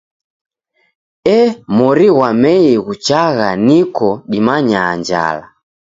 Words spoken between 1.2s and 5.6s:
Ee mori ghwa Mei ghuchagha niko dimanyaa njala!